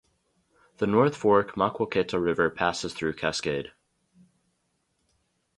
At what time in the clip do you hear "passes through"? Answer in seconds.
2.49-3.13